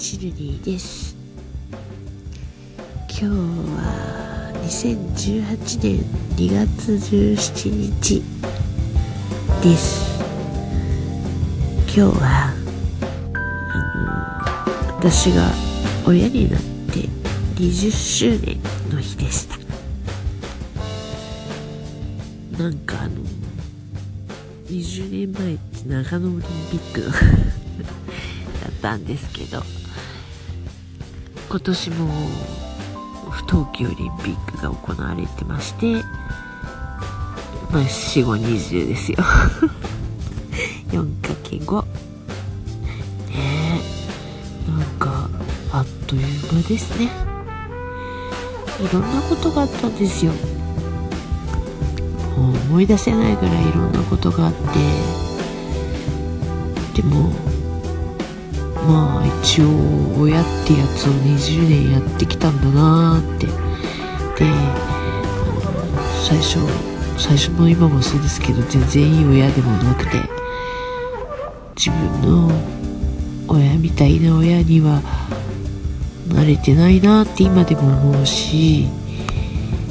[0.00, 1.14] チルディです。
[3.06, 6.00] 今日は2018年
[6.36, 8.22] 2月17日
[9.62, 10.18] です。
[11.84, 12.54] 今日は
[13.34, 15.52] あの私が
[16.06, 17.00] 親になって
[17.56, 18.58] 20周年
[18.90, 19.58] の日でした。
[22.56, 23.16] なんかあの
[24.66, 27.08] 20年前って長野オリンピックだ
[28.70, 29.62] ったんですけど。
[31.50, 32.06] 今年も
[33.28, 36.04] 不冬季オリンピックが行われてまして
[37.72, 39.18] まあ4 5 20ですよ。
[40.90, 43.80] 4×5 ね
[44.68, 44.70] え。
[44.70, 45.28] なんか
[45.72, 47.10] あっという間ですね。
[48.80, 50.32] いろんなことがあったんですよ。
[52.36, 54.52] もう思い出せないぐらいいろんなことがあっ
[56.92, 57.00] て。
[57.02, 57.32] でも
[58.88, 59.66] まあ一応
[60.20, 63.46] 親ってやつを20年やってきたんだなーって。
[64.40, 64.46] で
[66.26, 66.58] 最初
[67.18, 70.18] 最初の今もそうですけど全然いい親でもなくて
[71.76, 72.50] 自分の
[73.48, 75.02] 親みたいな親には
[76.28, 78.86] 慣れてないなって今でも思うし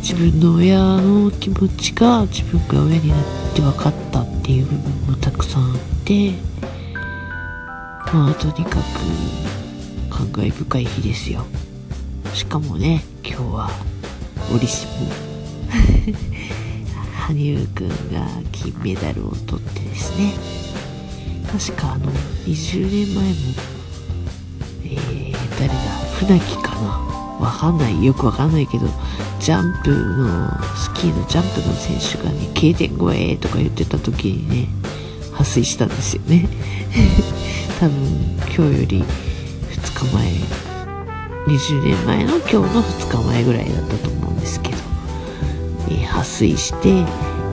[0.00, 3.18] 自分の親の気持ちが自分が親になっ
[3.54, 6.51] て分かったっていう部分もたくさんあって。
[8.12, 8.74] まあとにかく
[10.10, 11.46] 感慨深い日ですよ。
[12.34, 13.70] しかもね今日は
[14.54, 14.92] 折しも
[17.14, 20.34] 羽生くんが金メダルを取ってですね。
[21.50, 22.12] 確かあの
[22.46, 23.34] 20年前も
[24.84, 25.74] えー、誰だ
[26.18, 26.88] 船木かな？
[27.40, 28.04] わかんない。
[28.04, 28.86] よくわかんないけど
[29.40, 34.68] ジャンプのスキーのジャンプの選手がね K 点超えとか言ってた時にね
[35.42, 36.48] 破水したんですよね。
[37.80, 39.04] 多分今日より
[39.72, 40.32] 2日前
[41.48, 44.76] 20年前の今日の2日前ぐらいだったと思うんですけど、
[45.88, 47.04] えー、破水して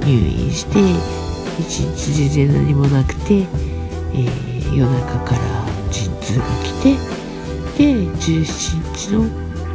[0.06, 5.42] 入院して1日全然何もなくて、えー、夜中から
[5.92, 6.94] 陣痛が来て
[7.76, 9.26] で17日の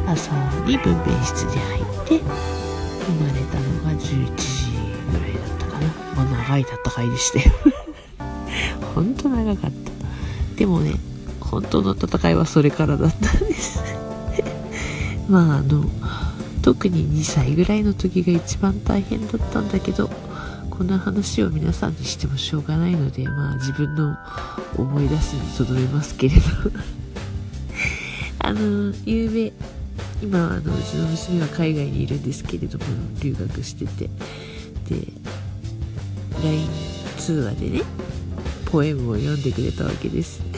[0.06, 0.30] 朝
[0.64, 4.70] に分娩室に入って生まれたのが11時
[5.10, 5.88] ぐらいだったかな。
[6.14, 7.74] まあ長い戦いでしたよ。
[8.94, 10.56] ほんと長かった。
[10.56, 10.94] でもね
[11.40, 13.80] 本当の戦いはそれからだったんです。
[15.28, 15.84] まああの
[16.62, 20.10] 特に2歳ぐらいの時が一番大変だったんだけど
[20.70, 24.16] こんな話を皆さんにしてもしょうがないのでまあ自分の
[24.76, 26.42] 思い出すにとどめますけれど。
[28.40, 29.52] あの夕べ
[30.22, 32.84] 今あのうちの娘は海外にいるんですけれども
[33.20, 34.10] 留学してて。
[34.88, 35.08] で
[36.42, 36.68] LINE
[37.16, 37.82] 通話でね
[38.74, 40.42] ポエムを読んでくれたわけです。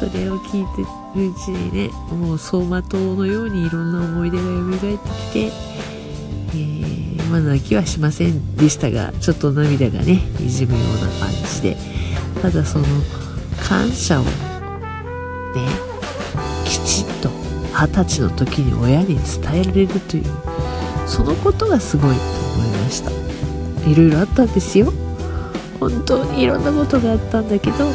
[0.00, 0.82] それを聞いて
[1.16, 4.50] るうちにねもう走馬灯のようにいろんな思い出が蘇
[4.96, 5.52] ってきて、
[6.54, 11.76] えー、まあ泣きはしませんでしたがちょっと涙がねにじむような感じで
[12.42, 12.84] ただその
[13.60, 14.30] 感謝をね
[16.64, 17.30] きちっと
[17.74, 20.24] 二十歳の時に親に伝えられるという
[21.06, 22.20] そのことがすごいと
[22.56, 23.10] 思いました。
[23.88, 24.92] いろいろあったんですよ。
[25.80, 27.90] 本当いろんなことがあったんだけど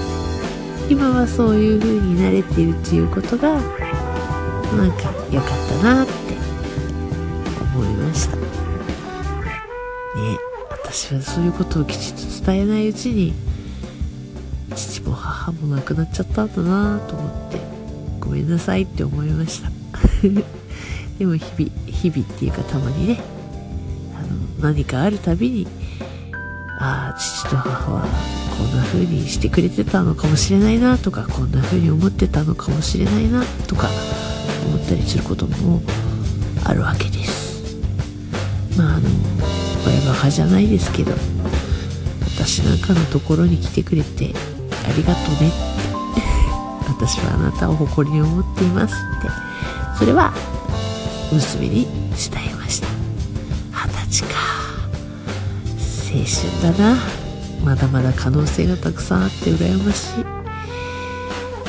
[0.89, 6.13] 今はそういう風に慣れているということがなんか良かったなって
[7.75, 8.35] 思いました。
[8.35, 8.43] ね
[10.69, 13.33] 私はそういうことをきちっと伝えないうちに
[14.75, 17.59] 父も母も亡くなっちゃったんだなと思って
[18.19, 19.71] ごめんなさいって思いました。
[21.19, 23.19] でも日々日々っていうかたまにね
[24.15, 24.21] あ
[24.61, 25.67] の何かあるたびに
[26.85, 28.01] ああ父と母は
[28.57, 33.87] こんな風にしてくれてたのかもしれないなとかこんな風に思ってたのかもしれないなとか
[34.67, 35.81] 思ったりすることも
[36.65, 37.77] あるわけです。
[38.77, 39.09] まああの
[39.87, 41.13] 親バカじゃないですけど
[42.35, 44.33] 私なんかのところに来てくれて
[44.85, 45.51] ありがとうねっ
[46.15, 46.21] て
[46.91, 49.29] 私はあなたを誇りに思っていますって
[49.97, 50.33] それは
[51.31, 52.87] 娘に伝えました。
[53.71, 54.72] 二十歳か。
[56.13, 56.97] 青春だな。
[57.65, 60.23] まだまだ可能性がたくさんあって羨ましい。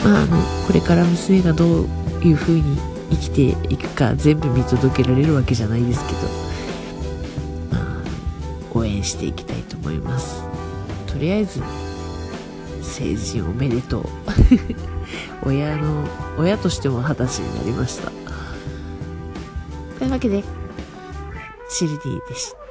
[0.04, 0.36] まああの
[0.66, 1.86] これから娘がどう
[2.22, 2.78] いう風に
[3.10, 3.42] 生きて
[3.72, 6.18] いくか全部見届けられるわけじゃないですけど。
[7.70, 10.42] まあ応援していきたいと思います。
[11.06, 11.62] とりあえず
[12.82, 14.04] 成人おめでとう。
[15.48, 16.04] 親の
[16.36, 18.10] 親としても二十歳になりました。
[19.98, 20.44] というわけで
[21.70, 22.63] シルディでした。